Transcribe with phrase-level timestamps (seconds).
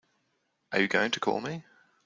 [0.71, 1.63] Are you going to call me?